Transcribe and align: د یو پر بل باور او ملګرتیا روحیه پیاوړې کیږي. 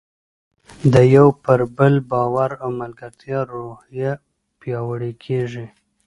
د 0.93 0.95
یو 1.15 1.27
پر 1.43 1.59
بل 1.77 1.93
باور 2.11 2.51
او 2.63 2.69
ملګرتیا 2.81 3.39
روحیه 3.53 4.13
پیاوړې 4.59 5.11
کیږي. 5.23 5.65